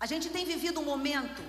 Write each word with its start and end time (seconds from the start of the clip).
A 0.00 0.06
gente 0.06 0.28
tem 0.30 0.44
vivido 0.44 0.80
um 0.80 0.84
momento 0.84 1.42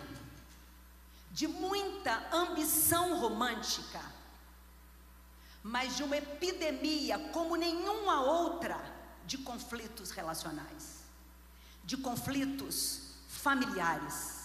de 1.31 1.47
muita 1.47 2.27
ambição 2.33 3.19
romântica, 3.19 4.01
mas 5.61 5.95
de 5.95 6.03
uma 6.03 6.17
epidemia 6.17 7.19
como 7.31 7.55
nenhuma 7.55 8.21
outra 8.21 8.79
de 9.25 9.37
conflitos 9.37 10.09
relacionais, 10.09 11.03
de 11.83 11.97
conflitos 11.97 13.13
familiares. 13.27 14.39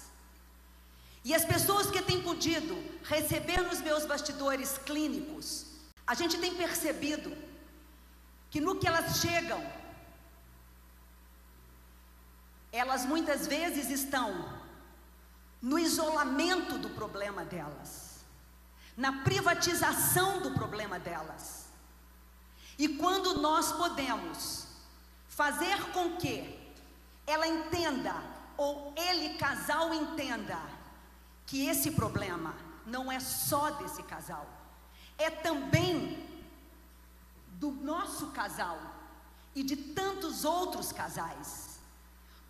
E 1.25 1.35
as 1.35 1.45
pessoas 1.45 1.91
que 1.91 2.03
têm 2.03 2.21
podido 2.21 2.77
receber 3.05 3.63
nos 3.63 3.81
meus 3.81 4.05
bastidores 4.05 4.77
clínicos, 4.77 5.65
a 6.07 6.13
gente 6.13 6.37
tem 6.37 6.55
percebido 6.55 7.35
que 8.51 8.61
no 8.61 8.79
que 8.79 8.87
elas 8.87 9.21
chegam, 9.21 9.65
elas 12.75 13.07
muitas 13.07 13.47
vezes 13.47 13.89
estão 13.89 14.53
no 15.63 15.79
isolamento 15.79 16.77
do 16.77 16.91
problema 16.91 17.45
delas, 17.45 18.25
na 18.97 19.23
privatização 19.23 20.41
do 20.43 20.51
problema 20.51 20.99
delas. 20.99 21.67
E 22.77 22.89
quando 22.89 23.41
nós 23.41 23.71
podemos 23.73 24.67
fazer 25.29 25.93
com 25.93 26.17
que 26.17 26.59
ela 27.25 27.47
entenda, 27.47 28.13
ou 28.57 28.93
ele, 28.97 29.39
casal, 29.39 29.95
entenda, 29.95 30.61
que 31.47 31.67
esse 31.69 31.93
problema 31.93 32.57
não 32.85 33.11
é 33.11 33.21
só 33.21 33.71
desse 33.71 34.03
casal, 34.03 34.49
é 35.17 35.31
também 35.31 36.29
do 37.53 37.71
nosso 37.71 38.33
casal 38.33 38.79
e 39.55 39.63
de 39.63 39.77
tantos 39.77 40.45
outros 40.45 40.91
casais. 40.91 41.74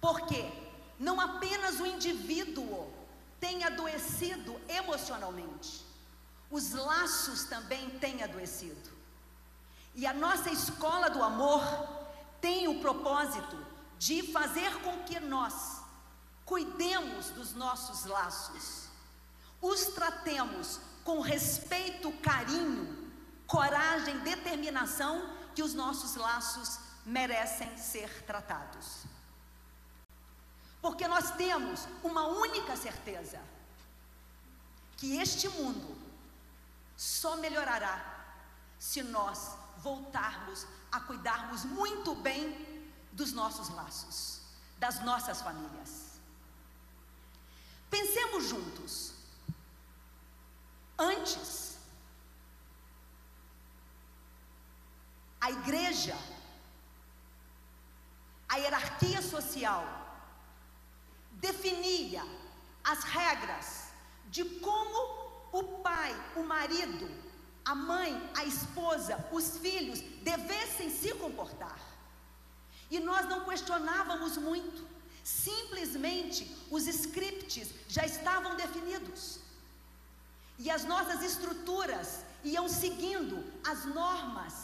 Porque 0.05 0.53
não 0.99 1.19
apenas 1.19 1.81
o 1.81 1.87
indivíduo 1.87 2.93
tem 3.41 3.65
adoecido 3.65 4.61
emocionalmente, 4.69 5.83
os 6.51 6.73
laços 6.73 7.45
também 7.45 7.89
têm 7.99 8.23
adoecido. 8.23 8.91
E 9.95 10.07
a 10.07 10.13
nossa 10.13 10.51
escola 10.51 11.09
do 11.09 11.23
amor 11.23 11.63
tem 12.39 12.69
o 12.69 12.81
propósito 12.81 13.57
de 13.99 14.31
fazer 14.31 14.75
com 14.83 15.05
que 15.05 15.19
nós 15.21 15.81
cuidemos 16.45 17.31
dos 17.31 17.55
nossos 17.55 18.05
laços, 18.05 18.89
os 19.63 19.87
tratemos 19.87 20.81
com 21.03 21.21
respeito, 21.21 22.13
carinho 22.19 23.11
coragem, 23.47 24.19
determinação 24.19 25.31
que 25.55 25.63
os 25.63 25.73
nossos 25.73 26.15
laços 26.17 26.79
merecem 27.07 27.75
ser 27.79 28.23
tratados. 28.25 29.14
Porque 30.85 31.09
nós 31.09 31.31
temos 31.31 31.89
uma 32.03 32.27
única 32.27 32.77
certeza: 32.77 33.41
que 34.99 35.17
este 35.17 35.49
mundo 35.49 35.97
só 36.95 37.39
melhorará 37.39 37.97
se 38.79 39.03
nós 39.03 39.57
voltarmos 39.79 40.67
a 40.93 41.01
cuidarmos 41.01 41.65
muito 41.65 42.15
bem 42.15 42.93
dos 43.13 43.33
nossos 43.33 43.71
laços, 43.71 44.43
das 44.79 45.03
nossas 45.03 45.41
famílias. 45.41 46.21
Pensemos 47.89 48.47
juntos. 48.51 49.15
Antes 50.99 51.79
a 55.41 55.51
igreja, 55.51 56.19
a 58.51 58.57
hierarquia 58.59 59.23
social, 59.23 60.04
definia 61.47 62.23
as 62.93 63.01
regras 63.05 63.67
de 64.35 64.43
como 64.67 64.99
o 65.53 65.63
pai, 65.87 66.13
o 66.37 66.43
marido, 66.55 67.07
a 67.65 67.75
mãe, 67.75 68.11
a 68.41 68.45
esposa, 68.45 69.15
os 69.39 69.47
filhos 69.65 70.01
devessem 70.31 70.89
se 70.91 71.11
comportar. 71.15 71.79
E 72.91 72.99
nós 73.09 73.29
não 73.33 73.41
questionávamos 73.49 74.37
muito, 74.49 74.83
simplesmente 75.23 76.41
os 76.71 76.87
scripts 76.87 77.69
já 77.89 78.05
estavam 78.05 78.57
definidos. 78.57 79.41
E 80.59 80.71
as 80.71 80.85
nossas 80.93 81.21
estruturas 81.23 82.09
iam 82.53 82.69
seguindo 82.69 83.37
as 83.73 83.85
normas 84.01 84.55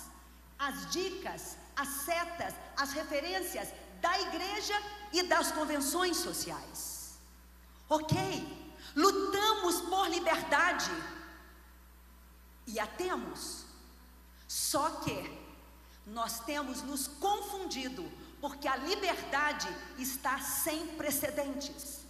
as 0.61 0.91
dicas, 0.91 1.57
as 1.75 1.89
setas, 1.89 2.55
as 2.77 2.93
referências 2.93 3.69
da 4.01 4.21
igreja 4.21 4.75
e 5.13 5.23
das 5.23 5.53
convenções 5.53 6.17
sociais. 6.17 7.19
Ok, 7.89 8.17
lutamos 8.95 9.81
por 9.83 10.09
liberdade 10.09 10.91
e 12.67 12.79
a 12.79 12.87
temos, 12.87 13.65
só 14.47 14.91
que 15.03 15.39
nós 16.07 16.41
temos 16.41 16.83
nos 16.83 17.09
confundido, 17.09 18.11
porque 18.41 18.67
a 18.69 18.77
liberdade 18.77 19.69
está 19.99 20.39
sem 20.41 20.87
precedentes. 20.97 22.01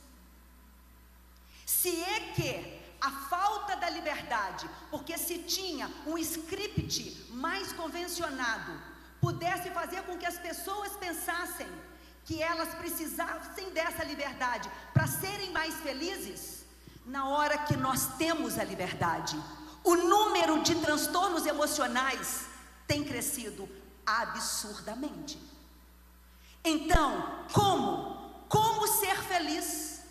Se 1.67 2.03
é 2.03 2.33
que 2.35 2.81
a 3.01 3.11
falta 3.11 3.77
da 3.77 3.89
liberdade, 3.89 4.69
porque 4.91 5.17
se 5.17 5.39
tinha 5.39 5.91
um 6.07 6.19
script 6.19 7.27
mais 7.31 7.73
convencionado, 7.73 8.90
pudesse 9.21 9.71
fazer 9.71 10.03
com 10.03 10.17
que 10.17 10.27
as 10.27 10.39
pessoas 10.39 10.93
pensassem 10.97 11.69
que 12.25 12.43
elas 12.43 12.75
precisassem 12.75 13.71
dessa 13.71 14.05
liberdade 14.05 14.71
para 14.93 15.07
serem 15.07 15.51
mais 15.51 15.75
felizes, 15.81 16.65
na 17.07 17.29
hora 17.29 17.59
que 17.59 17.77
nós 17.77 18.17
temos 18.19 18.59
a 18.59 18.65
liberdade, 18.65 19.37
o 19.83 19.97
número 19.97 20.63
de 20.63 20.75
transtornos 20.77 21.47
emocionais 21.47 22.47
tem 22.87 23.03
crescido 23.03 23.69
absurdamente. 24.07 25.41
Então, 26.65 27.47
como? 27.53 28.45
Como 28.49 28.87
ser 28.87 29.17
feliz? 29.23 30.03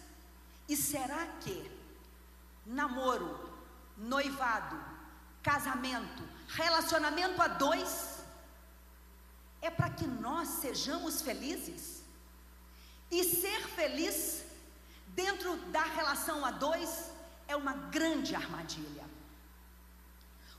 E 0.68 0.76
será 0.76 1.26
que 1.42 1.70
namoro, 2.66 3.50
noivado, 3.98 4.78
casamento, 5.42 6.24
relacionamento 6.48 7.42
a 7.42 7.48
dois, 7.48 8.09
é 9.70 9.72
para 9.72 9.90
que 9.90 10.06
nós 10.06 10.48
sejamos 10.64 11.22
felizes. 11.22 12.02
E 13.12 13.24
ser 13.24 13.62
feliz 13.80 14.44
dentro 15.10 15.56
da 15.76 15.84
relação 15.84 16.44
a 16.44 16.52
dois 16.52 17.12
é 17.48 17.56
uma 17.56 17.74
grande 17.98 18.36
armadilha. 18.36 19.06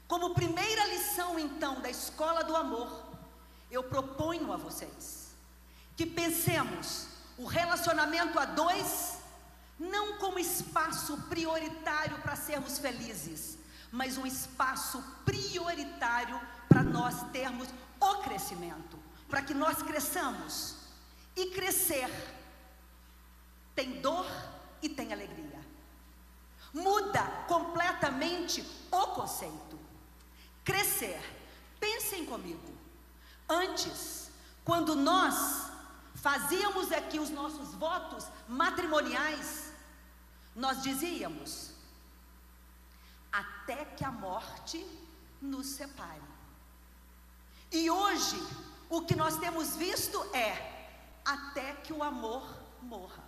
Como 0.07 0.35
primeira 0.35 0.87
lição, 0.87 1.39
então, 1.39 1.81
da 1.81 1.91
escola 1.91 2.43
do 2.43 2.57
amor, 2.57 2.91
eu 3.71 3.83
proponho 3.85 4.53
a 4.53 4.57
vocês 4.57 5.31
que 5.97 6.07
pensemos 6.07 7.07
o 7.37 7.45
relacionamento 7.45 8.39
a 8.39 8.45
dois 8.45 9.19
não 9.79 10.19
como 10.19 10.39
espaço 10.39 11.17
prioritário 11.29 12.19
para 12.23 12.37
sermos 12.37 12.79
felizes, 12.79 13.59
mas 13.93 14.17
um 14.17 14.27
espaço 14.27 15.03
prioritário 15.25 16.41
para 16.69 16.83
nós 16.83 17.23
termos 17.31 17.69
o 18.01 18.15
crescimento, 18.17 18.99
para 19.29 19.43
que 19.43 19.55
nós 19.55 19.83
cresçamos. 19.83 20.77
E 21.37 21.47
crescer 21.47 22.09
tem 23.75 24.01
dor 24.01 24.27
e 24.83 24.89
tem 24.89 25.13
alegria. 25.13 25.61
Muda 26.73 27.23
completamente 27.49 28.65
o 28.91 29.07
conceito. 29.09 29.79
Crescer, 30.65 31.21
pensem 31.79 32.25
comigo. 32.27 32.71
Antes, 33.49 34.31
quando 34.65 34.95
nós 34.95 35.71
fazíamos 36.15 36.93
aqui 36.93 37.19
os 37.19 37.31
nossos 37.31 37.75
votos 37.75 38.27
matrimoniais, 38.47 39.73
nós 40.55 40.83
dizíamos: 40.83 41.70
até 43.33 43.85
que 43.85 44.05
a 44.05 44.11
morte 44.11 44.85
nos 45.41 45.67
separe. 45.67 46.23
E 47.73 47.91
hoje, 47.91 48.41
o 48.89 49.03
que 49.03 49.15
nós 49.15 49.37
temos 49.39 49.77
visto 49.77 50.19
é: 50.35 50.89
até 51.25 51.75
que 51.75 51.93
o 51.93 52.03
amor 52.03 52.43
morra. 52.83 53.23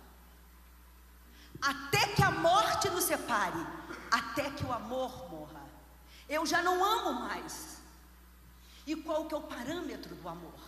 Até 1.61 2.07
que 2.07 2.21
a 2.21 2.31
morte 2.31 2.89
nos 2.89 3.05
separe, 3.05 3.65
até 4.11 4.49
que 4.49 4.65
o 4.65 4.73
amor 4.73 5.31
morra. 5.31 5.63
Eu 6.27 6.45
já 6.45 6.61
não 6.61 6.83
amo 6.83 7.21
mais. 7.21 7.81
E 8.85 8.95
qual 8.95 9.25
que 9.25 9.33
é 9.33 9.37
o 9.37 9.41
parâmetro 9.41 10.13
do 10.13 10.27
amor? 10.27 10.59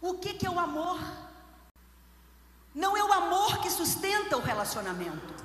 O 0.00 0.14
que, 0.14 0.34
que 0.34 0.46
é 0.46 0.50
o 0.50 0.60
amor? 0.60 1.00
Não 2.74 2.96
é 2.96 3.02
o 3.02 3.12
amor 3.12 3.58
que 3.60 3.70
sustenta 3.70 4.36
o 4.36 4.40
relacionamento. 4.40 5.44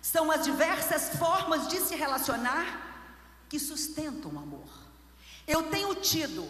São 0.00 0.30
as 0.30 0.44
diversas 0.44 1.16
formas 1.16 1.68
de 1.68 1.80
se 1.80 1.94
relacionar 1.94 2.90
que 3.48 3.58
sustentam 3.58 4.32
o 4.32 4.38
amor. 4.38 4.68
Eu 5.46 5.70
tenho 5.70 5.94
tido 5.96 6.48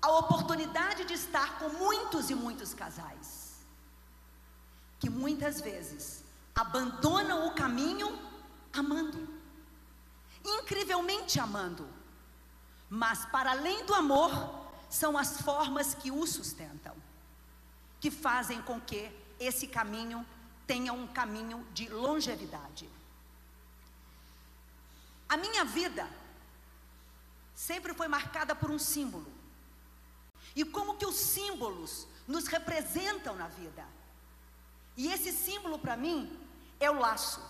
a 0.00 0.10
oportunidade 0.18 1.04
de 1.04 1.14
estar 1.14 1.58
com 1.58 1.68
muitos 1.70 2.28
e 2.28 2.34
muitos 2.34 2.74
casais 2.74 3.52
que 5.02 5.10
muitas 5.10 5.60
vezes 5.60 6.22
abandonam 6.54 7.48
o 7.48 7.54
caminho 7.54 8.16
amando, 8.72 9.28
incrivelmente 10.44 11.40
amando, 11.40 11.88
mas 12.88 13.26
para 13.26 13.50
além 13.50 13.84
do 13.84 13.94
amor, 13.94 14.30
são 14.88 15.18
as 15.18 15.40
formas 15.40 15.92
que 15.94 16.12
o 16.12 16.24
sustentam, 16.24 16.94
que 18.00 18.12
fazem 18.12 18.62
com 18.62 18.80
que 18.80 19.10
esse 19.40 19.66
caminho 19.66 20.24
tenha 20.66 20.92
um 20.92 21.06
caminho 21.06 21.66
de 21.72 21.88
longevidade. 21.88 22.88
A 25.28 25.36
minha 25.36 25.64
vida 25.64 26.08
sempre 27.54 27.94
foi 27.94 28.08
marcada 28.08 28.54
por 28.54 28.70
um 28.70 28.78
símbolo. 28.78 29.30
E 30.54 30.64
como 30.64 30.96
que 30.96 31.06
os 31.06 31.16
símbolos 31.16 32.06
nos 32.26 32.46
representam 32.46 33.34
na 33.34 33.48
vida? 33.48 33.86
E 34.96 35.08
esse 35.12 35.32
símbolo 35.32 35.78
para 35.78 35.96
mim 35.96 36.38
é 36.78 36.90
o 36.90 36.98
laço. 36.98 37.40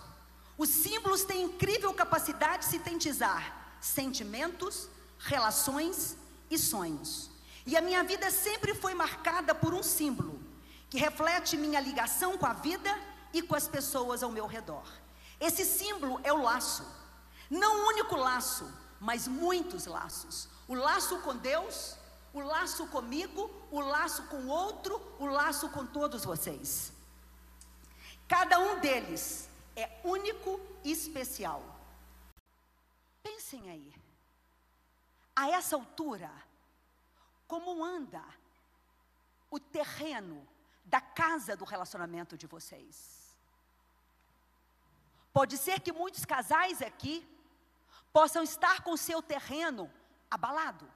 Os 0.56 0.68
símbolos 0.68 1.24
têm 1.24 1.44
incrível 1.44 1.92
capacidade 1.94 2.64
de 2.64 2.70
sintetizar 2.70 3.76
sentimentos, 3.80 4.88
relações 5.18 6.16
e 6.50 6.58
sonhos. 6.58 7.30
E 7.66 7.76
a 7.76 7.80
minha 7.80 8.04
vida 8.04 8.30
sempre 8.30 8.74
foi 8.74 8.94
marcada 8.94 9.54
por 9.54 9.74
um 9.74 9.82
símbolo 9.82 10.41
que 10.92 10.98
reflete 10.98 11.56
minha 11.56 11.80
ligação 11.80 12.36
com 12.36 12.44
a 12.44 12.52
vida 12.52 12.90
e 13.32 13.40
com 13.40 13.54
as 13.54 13.66
pessoas 13.66 14.22
ao 14.22 14.30
meu 14.30 14.46
redor. 14.46 14.86
Esse 15.40 15.64
símbolo 15.64 16.20
é 16.22 16.30
o 16.30 16.42
laço. 16.42 16.86
Não 17.48 17.76
um 17.76 17.86
único 17.86 18.14
laço, 18.14 18.70
mas 19.00 19.26
muitos 19.26 19.86
laços. 19.86 20.50
O 20.68 20.74
laço 20.74 21.18
com 21.20 21.34
Deus, 21.34 21.96
o 22.34 22.40
laço 22.40 22.86
comigo, 22.88 23.50
o 23.70 23.80
laço 23.80 24.24
com 24.24 24.48
outro, 24.48 25.00
o 25.18 25.24
laço 25.24 25.70
com 25.70 25.86
todos 25.86 26.26
vocês. 26.26 26.92
Cada 28.28 28.58
um 28.58 28.78
deles 28.78 29.48
é 29.74 29.98
único 30.04 30.60
e 30.84 30.92
especial. 30.92 31.62
Pensem 33.22 33.70
aí, 33.70 33.94
a 35.34 35.48
essa 35.48 35.74
altura, 35.74 36.30
como 37.48 37.82
anda 37.82 38.22
o 39.50 39.58
terreno 39.58 40.51
da 40.84 41.00
casa 41.00 41.56
do 41.56 41.64
relacionamento 41.64 42.36
de 42.36 42.46
vocês? 42.46 43.22
Pode 45.32 45.56
ser 45.56 45.80
que 45.80 45.92
muitos 45.92 46.24
casais 46.24 46.82
aqui 46.82 47.26
possam 48.12 48.42
estar 48.42 48.82
com 48.82 48.96
seu 48.96 49.22
terreno 49.22 49.90
abalado, 50.30 50.86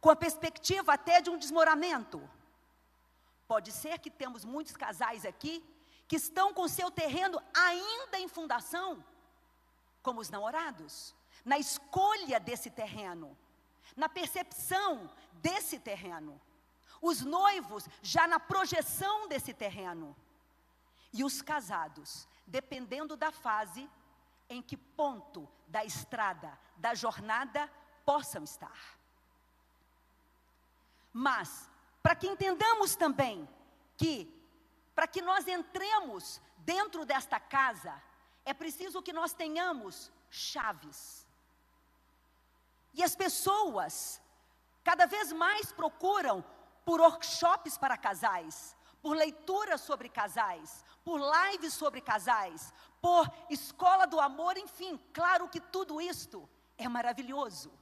com 0.00 0.10
a 0.10 0.16
perspectiva 0.16 0.92
até 0.92 1.22
de 1.22 1.30
um 1.30 1.38
desmoramento. 1.38 2.28
Pode 3.48 3.72
ser 3.72 3.98
que 3.98 4.10
temos 4.10 4.44
muitos 4.44 4.76
casais 4.76 5.24
aqui 5.24 5.64
que 6.06 6.16
estão 6.16 6.52
com 6.52 6.68
seu 6.68 6.90
terreno 6.90 7.40
ainda 7.54 8.18
em 8.18 8.28
fundação, 8.28 9.02
como 10.02 10.20
os 10.20 10.28
namorados, 10.28 11.14
na 11.44 11.58
escolha 11.58 12.38
desse 12.38 12.70
terreno, 12.70 13.36
na 13.96 14.08
percepção 14.08 15.10
desse 15.34 15.78
terreno. 15.78 16.38
Os 17.02 17.20
noivos 17.22 17.88
já 18.00 18.28
na 18.28 18.38
projeção 18.38 19.28
desse 19.28 19.52
terreno. 19.52 20.16
E 21.12 21.24
os 21.24 21.42
casados, 21.42 22.28
dependendo 22.46 23.16
da 23.16 23.32
fase, 23.32 23.90
em 24.48 24.62
que 24.62 24.76
ponto 24.76 25.48
da 25.66 25.84
estrada, 25.84 26.56
da 26.76 26.94
jornada 26.94 27.68
possam 28.04 28.44
estar. 28.44 28.80
Mas, 31.12 31.68
para 32.02 32.14
que 32.14 32.28
entendamos 32.28 32.94
também 32.94 33.48
que, 33.96 34.32
para 34.94 35.06
que 35.06 35.20
nós 35.20 35.46
entremos 35.46 36.40
dentro 36.58 37.04
desta 37.04 37.38
casa, 37.40 38.00
é 38.44 38.54
preciso 38.54 39.02
que 39.02 39.12
nós 39.12 39.32
tenhamos 39.32 40.10
chaves. 40.30 41.26
E 42.94 43.02
as 43.02 43.14
pessoas, 43.14 44.20
cada 44.84 45.06
vez 45.06 45.32
mais 45.32 45.72
procuram 45.72 46.44
por 46.84 47.00
workshops 47.00 47.78
para 47.78 47.96
casais, 47.96 48.76
por 49.00 49.16
leituras 49.16 49.80
sobre 49.80 50.08
casais, 50.08 50.84
por 51.04 51.20
lives 51.20 51.74
sobre 51.74 52.00
casais, 52.00 52.72
por 53.00 53.30
escola 53.50 54.06
do 54.06 54.20
amor, 54.20 54.56
enfim, 54.56 54.98
claro 55.12 55.48
que 55.48 55.60
tudo 55.60 56.00
isto 56.00 56.48
é 56.78 56.88
maravilhoso. 56.88 57.72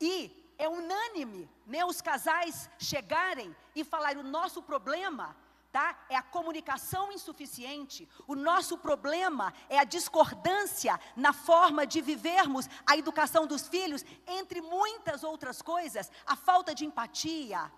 E 0.00 0.54
é 0.56 0.68
unânime, 0.68 1.50
né, 1.66 1.84
os 1.84 2.00
casais 2.00 2.70
chegarem 2.78 3.54
e 3.74 3.82
falarem: 3.82 4.22
o 4.22 4.26
nosso 4.26 4.62
problema 4.62 5.36
tá, 5.72 5.98
é 6.08 6.14
a 6.14 6.22
comunicação 6.22 7.10
insuficiente, 7.10 8.08
o 8.28 8.36
nosso 8.36 8.78
problema 8.78 9.52
é 9.68 9.78
a 9.78 9.84
discordância 9.84 11.00
na 11.16 11.32
forma 11.32 11.84
de 11.84 12.00
vivermos 12.00 12.68
a 12.86 12.96
educação 12.96 13.44
dos 13.44 13.66
filhos, 13.66 14.04
entre 14.24 14.60
muitas 14.60 15.24
outras 15.24 15.60
coisas, 15.60 16.12
a 16.24 16.36
falta 16.36 16.72
de 16.72 16.84
empatia. 16.84 17.72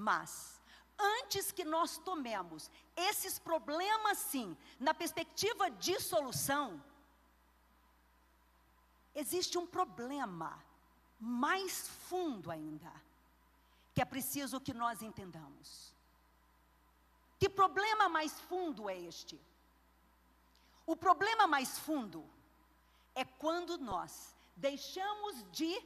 Mas, 0.00 0.58
antes 0.98 1.52
que 1.52 1.62
nós 1.62 1.98
tomemos 1.98 2.70
esses 2.96 3.38
problemas, 3.38 4.16
sim, 4.16 4.56
na 4.78 4.94
perspectiva 4.94 5.70
de 5.70 6.00
solução, 6.00 6.82
existe 9.14 9.58
um 9.58 9.66
problema 9.66 10.58
mais 11.20 11.86
fundo 12.08 12.50
ainda, 12.50 12.90
que 13.94 14.00
é 14.00 14.06
preciso 14.06 14.58
que 14.58 14.72
nós 14.72 15.02
entendamos. 15.02 15.94
Que 17.38 17.48
problema 17.48 18.08
mais 18.08 18.32
fundo 18.40 18.88
é 18.88 18.98
este? 18.98 19.38
O 20.86 20.96
problema 20.96 21.46
mais 21.46 21.78
fundo 21.78 22.24
é 23.14 23.22
quando 23.24 23.76
nós 23.76 24.34
deixamos 24.56 25.44
de 25.52 25.78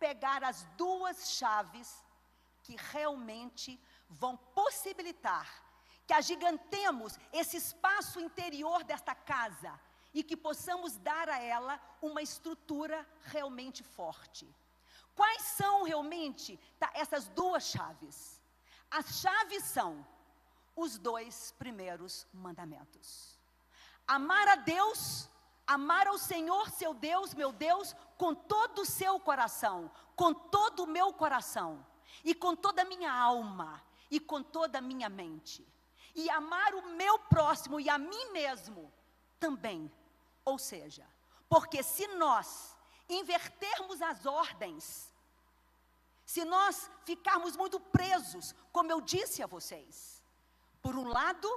pegar 0.00 0.42
as 0.42 0.64
duas 0.76 1.30
chaves 1.30 2.04
que 2.66 2.74
realmente 2.92 3.80
vão 4.08 4.36
possibilitar 4.36 5.48
que 6.04 6.12
agigantemos 6.12 7.16
esse 7.32 7.56
espaço 7.56 8.18
interior 8.20 8.82
desta 8.82 9.14
casa 9.14 9.72
e 10.12 10.22
que 10.22 10.36
possamos 10.36 10.96
dar 10.96 11.28
a 11.28 11.40
ela 11.40 11.80
uma 12.02 12.22
estrutura 12.22 13.06
realmente 13.22 13.84
forte. 13.84 14.52
Quais 15.14 15.42
são 15.42 15.84
realmente 15.84 16.58
tá, 16.78 16.90
essas 16.94 17.28
duas 17.28 17.64
chaves? 17.64 18.42
As 18.90 19.20
chaves 19.20 19.62
são 19.64 20.04
os 20.74 20.98
dois 20.98 21.54
primeiros 21.58 22.26
mandamentos: 22.32 23.38
amar 24.08 24.48
a 24.48 24.56
Deus, 24.56 25.28
amar 25.66 26.08
ao 26.08 26.18
Senhor, 26.18 26.68
seu 26.70 26.92
Deus, 26.94 27.32
meu 27.32 27.52
Deus, 27.52 27.94
com 28.18 28.34
todo 28.34 28.82
o 28.82 28.86
seu 28.86 29.20
coração, 29.20 29.88
com 30.16 30.34
todo 30.34 30.82
o 30.82 30.86
meu 30.88 31.12
coração 31.12 31.84
e 32.24 32.34
com 32.34 32.54
toda 32.54 32.82
a 32.82 32.84
minha 32.84 33.12
alma 33.12 33.82
e 34.10 34.20
com 34.20 34.42
toda 34.42 34.78
a 34.78 34.82
minha 34.82 35.08
mente. 35.08 35.66
E 36.14 36.30
amar 36.30 36.74
o 36.74 36.88
meu 36.96 37.18
próximo 37.18 37.78
e 37.78 37.88
a 37.88 37.98
mim 37.98 38.30
mesmo 38.32 38.92
também. 39.38 39.90
Ou 40.44 40.58
seja, 40.58 41.06
porque 41.48 41.82
se 41.82 42.06
nós 42.08 42.76
invertermos 43.08 44.00
as 44.02 44.26
ordens, 44.26 45.12
se 46.24 46.44
nós 46.44 46.90
ficarmos 47.04 47.56
muito 47.56 47.78
presos, 47.78 48.54
como 48.72 48.90
eu 48.90 49.00
disse 49.00 49.42
a 49.42 49.46
vocês, 49.46 50.22
por 50.82 50.96
um 50.96 51.08
lado, 51.08 51.48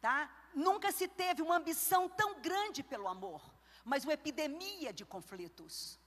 tá? 0.00 0.30
Nunca 0.54 0.90
se 0.92 1.06
teve 1.08 1.42
uma 1.42 1.56
ambição 1.56 2.08
tão 2.08 2.40
grande 2.40 2.82
pelo 2.82 3.08
amor, 3.08 3.42
mas 3.84 4.04
uma 4.04 4.12
epidemia 4.12 4.92
de 4.92 5.04
conflitos. 5.04 5.98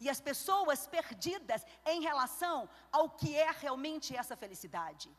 E 0.00 0.08
as 0.10 0.20
pessoas 0.20 0.86
perdidas 0.86 1.64
em 1.86 2.00
relação 2.02 2.68
ao 2.90 3.10
que 3.10 3.36
é 3.36 3.50
realmente 3.50 4.16
essa 4.16 4.36
felicidade. 4.36 5.10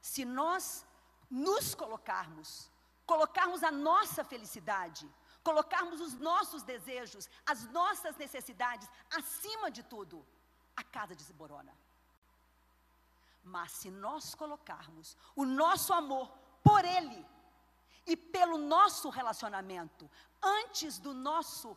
Se 0.00 0.24
nós 0.24 0.86
nos 1.30 1.74
colocarmos, 1.74 2.70
colocarmos 3.06 3.62
a 3.62 3.70
nossa 3.70 4.22
felicidade, 4.22 5.08
colocarmos 5.42 6.00
os 6.00 6.14
nossos 6.14 6.62
desejos, 6.62 7.28
as 7.44 7.64
nossas 7.70 8.16
necessidades 8.16 8.88
acima 9.10 9.70
de 9.70 9.82
tudo, 9.82 10.26
a 10.76 10.82
casa 10.82 11.14
desborona. 11.14 11.72
Mas 13.42 13.72
se 13.72 13.90
nós 13.90 14.34
colocarmos 14.34 15.16
o 15.36 15.44
nosso 15.44 15.92
amor 15.92 16.32
por 16.62 16.82
Ele 16.84 17.24
e 18.06 18.16
pelo 18.16 18.56
nosso 18.56 19.10
relacionamento, 19.10 20.10
antes 20.42 20.98
do 20.98 21.12
nosso 21.12 21.76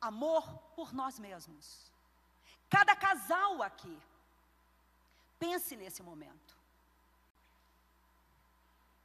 amor 0.00 0.58
por 0.74 0.92
nós 0.92 1.18
mesmos, 1.18 1.92
cada 2.68 2.94
casal 2.94 3.62
aqui, 3.62 3.96
pense 5.38 5.76
nesse 5.76 6.02
momento. 6.02 6.56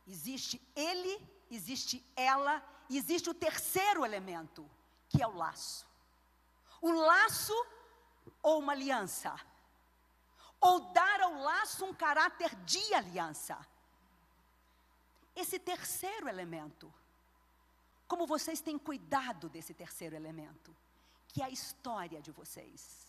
Existe 0.08 0.62
ele, 0.76 1.20
existe 1.50 2.04
ela, 2.16 2.64
existe 2.90 3.30
o 3.30 3.34
terceiro 3.34 4.06
elemento, 4.06 4.70
que 5.10 5.22
é 5.22 5.28
o 5.28 5.36
laço. 5.36 5.88
Um 6.82 6.94
laço 6.94 7.54
ou 8.42 8.60
uma 8.60 8.74
aliança, 8.74 9.34
ou 10.60 10.92
dar 10.92 11.22
ao 11.22 11.36
laço 11.36 11.86
um 11.86 11.94
caráter 11.94 12.54
de 12.66 12.94
aliança. 12.94 13.58
Esse 15.36 15.58
terceiro 15.58 16.28
elemento, 16.28 16.94
como 18.14 18.28
vocês 18.28 18.62
têm 18.62 18.78
cuidado 18.78 19.50
desse 19.50 19.74
terceiro 19.74 20.16
elemento, 20.16 20.70
que 21.30 21.42
é 21.42 21.46
a 21.46 21.50
história 21.50 22.22
de 22.22 22.30
vocês, 22.40 23.08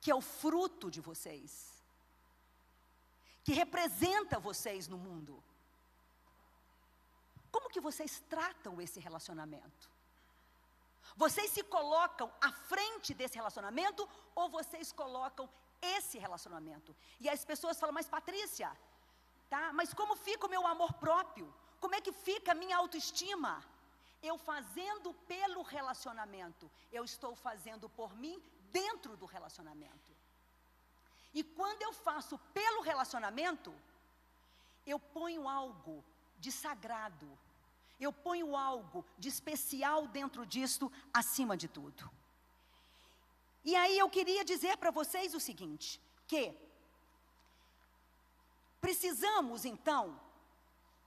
que 0.00 0.08
é 0.08 0.14
o 0.14 0.20
fruto 0.20 0.88
de 0.88 1.00
vocês, 1.00 1.82
que 3.42 3.52
representa 3.52 4.38
vocês 4.38 4.86
no 4.86 4.96
mundo. 4.96 5.42
Como 7.50 7.68
que 7.68 7.80
vocês 7.80 8.22
tratam 8.30 8.80
esse 8.80 9.00
relacionamento? 9.00 9.90
Vocês 11.16 11.50
se 11.50 11.64
colocam 11.64 12.32
à 12.40 12.52
frente 12.52 13.12
desse 13.14 13.34
relacionamento 13.34 14.08
ou 14.32 14.48
vocês 14.48 14.92
colocam 14.92 15.50
esse 15.82 16.18
relacionamento? 16.18 16.94
E 17.18 17.28
as 17.28 17.44
pessoas 17.44 17.80
falam, 17.80 17.92
mas 17.92 18.06
Patrícia, 18.06 18.70
tá? 19.50 19.72
Mas 19.72 19.92
como 19.92 20.14
fica 20.14 20.46
o 20.46 20.50
meu 20.56 20.64
amor 20.68 20.92
próprio? 20.92 21.52
Fica 22.24 22.52
a 22.52 22.60
minha 22.62 22.76
autoestima? 22.76 23.62
Eu 24.22 24.36
fazendo 24.38 25.12
pelo 25.32 25.62
relacionamento, 25.62 26.70
eu 26.90 27.04
estou 27.04 27.36
fazendo 27.36 27.88
por 27.90 28.16
mim 28.16 28.42
dentro 28.72 29.16
do 29.16 29.26
relacionamento. 29.26 30.10
E 31.34 31.42
quando 31.42 31.82
eu 31.82 31.92
faço 31.92 32.38
pelo 32.54 32.80
relacionamento, 32.80 33.74
eu 34.86 34.98
ponho 34.98 35.48
algo 35.48 36.02
de 36.38 36.50
sagrado, 36.50 37.28
eu 38.00 38.12
ponho 38.12 38.56
algo 38.56 39.04
de 39.18 39.28
especial 39.28 40.06
dentro 40.06 40.46
disto, 40.46 40.90
acima 41.12 41.56
de 41.56 41.68
tudo. 41.68 42.10
E 43.64 43.74
aí 43.76 43.98
eu 43.98 44.08
queria 44.08 44.44
dizer 44.44 44.76
para 44.78 44.90
vocês 44.90 45.34
o 45.34 45.40
seguinte: 45.40 46.00
que 46.26 46.54
precisamos 48.80 49.64
então 49.64 50.18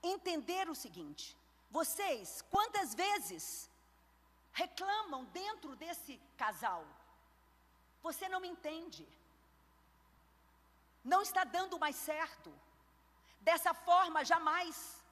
entender 0.02 0.68
o 0.68 0.74
seguinte: 0.74 1.36
vocês, 1.70 2.42
quantas 2.50 2.94
vezes 2.94 3.70
reclamam 4.52 5.24
dentro 5.26 5.76
desse 5.76 6.20
casal? 6.36 6.86
Você 8.02 8.28
não 8.28 8.40
me 8.40 8.48
entende. 8.48 9.06
Não 11.04 11.22
está 11.22 11.44
dando 11.44 11.78
mais 11.78 11.96
certo. 11.96 12.52
Dessa 13.40 13.72
forma, 13.72 14.24
jamais. 14.24 15.02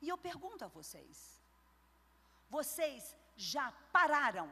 E 0.00 0.08
eu 0.08 0.18
pergunto 0.18 0.64
a 0.64 0.68
vocês: 0.68 1.40
vocês 2.50 3.16
já 3.36 3.72
pararam 3.92 4.50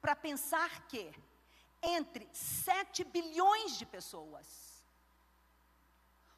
para 0.00 0.16
pensar 0.16 0.86
que 0.88 1.12
entre 1.82 2.28
7 2.32 3.04
bilhões 3.04 3.76
de 3.78 3.86
pessoas, 3.86 4.63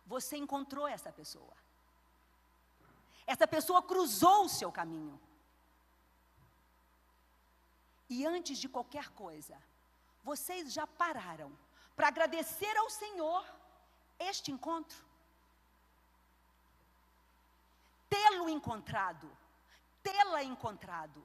você 0.07 0.37
encontrou 0.37 0.87
essa 0.87 1.13
pessoa? 1.13 1.55
Essa 3.27 3.47
pessoa 3.47 3.83
cruzou 3.83 4.45
o 4.45 4.49
seu 4.49 4.71
caminho. 4.71 5.21
E 8.09 8.25
antes 8.25 8.57
de 8.59 8.69
qualquer 8.69 9.09
coisa, 9.11 9.61
vocês 10.23 10.73
já 10.73 10.87
pararam 10.87 11.51
para 11.97 12.09
agradecer 12.09 12.77
ao 12.77 12.89
Senhor 12.89 13.45
este 14.19 14.53
encontro? 14.53 15.05
Tê-lo 18.09 18.49
encontrado, 18.49 19.29
tê-la 20.05 20.45
encontrado. 20.45 21.21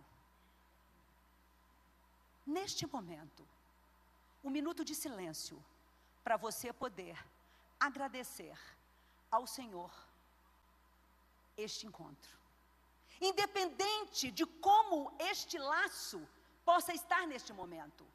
Neste 2.44 2.88
momento, 2.88 3.48
um 4.44 4.50
minuto 4.50 4.84
de 4.84 4.96
silêncio 4.96 5.64
para 6.24 6.36
você 6.36 6.74
poder 6.74 7.24
agradecer 7.88 8.58
ao 9.30 9.46
Senhor 9.48 9.92
este 11.58 11.88
encontro. 11.88 12.34
Independente 13.20 14.32
de 14.32 14.46
como 14.68 14.98
este 15.32 15.58
laço 15.58 16.22
possa 16.64 16.94
estar 16.94 17.26
neste 17.28 17.52
momento 17.52 18.06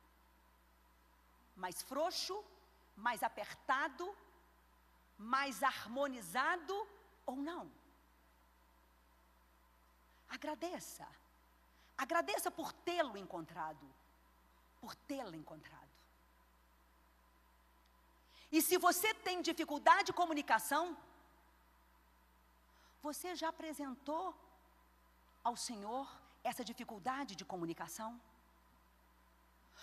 mais 1.57 1.83
frouxo, 1.83 2.45
mais 2.97 3.23
apertado, 3.23 4.07
mais 5.19 5.63
harmonizado 5.63 6.77
ou 7.25 7.37
não. 7.37 7.71
Agradeça. 10.29 11.07
Agradeça 11.97 12.51
por 12.51 12.73
tê-lo 12.73 13.17
encontrado. 13.17 13.87
Por 14.81 14.95
tê-la 14.95 15.35
encontrado. 15.35 15.96
E 18.51 18.63
se 18.63 18.79
você 18.79 19.13
tem 19.15 19.43
dificuldade 19.43 20.07
de 20.07 20.13
comunicação, 20.13 20.97
você 23.03 23.35
já 23.35 23.49
apresentou 23.49 24.35
ao 25.43 25.57
Senhor 25.57 26.09
essa 26.43 26.65
dificuldade 26.65 27.35
de 27.35 27.45
comunicação? 27.45 28.21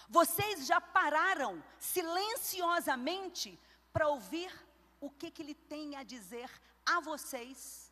Vocês 0.10 0.65
já 0.65 0.79
pararam 0.82 1.63
silenciosamente 1.79 3.60
para 3.91 4.08
ouvir 4.08 4.51
o 5.00 5.10
que, 5.10 5.29
que 5.29 5.41
ele 5.41 5.55
tem 5.55 5.96
a 5.96 6.03
dizer 6.03 6.50
a 6.86 7.00
vocês, 7.00 7.91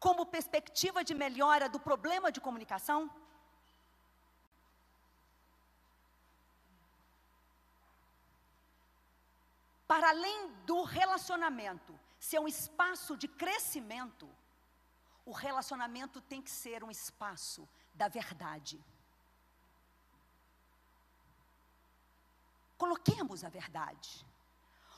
como 0.00 0.26
perspectiva 0.26 1.04
de 1.04 1.14
melhora 1.14 1.68
do 1.68 1.80
problema 1.80 2.30
de 2.30 2.40
comunicação? 2.40 3.10
Para 9.88 10.10
além 10.10 10.52
do 10.66 10.82
relacionamento 10.82 11.98
ser 12.20 12.38
um 12.38 12.46
espaço 12.46 13.16
de 13.16 13.26
crescimento, 13.26 14.28
o 15.24 15.32
relacionamento 15.32 16.20
tem 16.20 16.42
que 16.42 16.50
ser 16.50 16.84
um 16.84 16.90
espaço 16.90 17.66
da 17.94 18.06
verdade. 18.06 18.78
Coloquemos 22.76 23.42
a 23.42 23.48
verdade. 23.48 24.26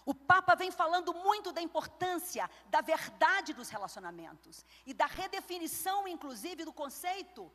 O 0.04 0.14
Papa 0.14 0.56
vem 0.56 0.72
falando 0.72 1.14
muito 1.14 1.52
da 1.52 1.62
importância 1.62 2.50
da 2.66 2.80
verdade 2.80 3.54
dos 3.54 3.68
relacionamentos 3.68 4.64
e 4.84 4.92
da 4.92 5.06
redefinição, 5.06 6.08
inclusive, 6.08 6.64
do 6.64 6.72
conceito 6.72 7.50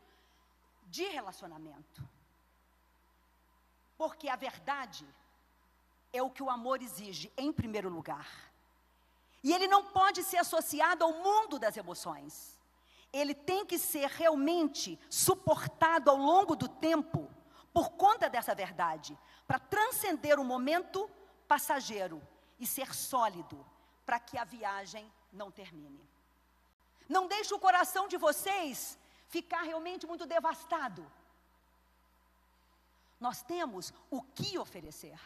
de 0.85 1.03
relacionamento. 1.03 2.07
Porque 3.97 4.29
a 4.29 4.37
verdade 4.37 5.05
é 6.15 6.21
o 6.21 6.29
que 6.29 6.43
o 6.43 6.49
amor 6.49 6.81
exige, 6.81 7.31
em 7.37 7.51
primeiro 7.51 7.89
lugar. 7.89 8.27
E 9.43 9.53
ele 9.53 9.67
não 9.67 9.83
pode 9.85 10.23
ser 10.23 10.37
associado 10.37 11.03
ao 11.03 11.13
mundo 11.13 11.59
das 11.59 11.77
emoções. 11.77 12.57
Ele 13.13 13.33
tem 13.33 13.65
que 13.65 13.77
ser 13.77 14.07
realmente 14.09 14.99
suportado 15.09 16.09
ao 16.09 16.17
longo 16.17 16.55
do 16.55 16.67
tempo 16.67 17.29
por 17.71 17.89
conta 17.91 18.29
dessa 18.29 18.55
verdade, 18.55 19.17
para 19.45 19.59
transcender 19.59 20.39
o 20.39 20.45
momento 20.45 21.09
passageiro 21.47 22.21
e 22.57 22.65
ser 22.65 22.95
sólido, 22.95 23.65
para 24.05 24.19
que 24.19 24.37
a 24.37 24.45
viagem 24.45 25.11
não 25.31 25.51
termine. 25.51 26.01
Não 27.07 27.27
deixe 27.27 27.53
o 27.53 27.59
coração 27.59 28.07
de 28.07 28.17
vocês 28.17 28.97
ficar 29.27 29.63
realmente 29.63 30.07
muito 30.07 30.25
devastado. 30.25 31.05
Nós 33.19 33.41
temos 33.41 33.93
o 34.09 34.21
que 34.21 34.57
oferecer. 34.57 35.19